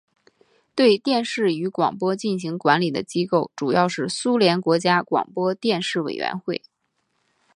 [0.73, 6.63] 对电视与广播进行管理的机构主要是苏联国家广播电视委员会。